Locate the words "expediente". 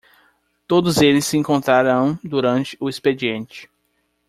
2.89-3.69